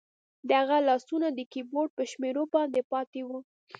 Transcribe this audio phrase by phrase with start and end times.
[0.47, 3.39] د هغه لاسونه د کیبورډ په شمیرو باندې پاتې وو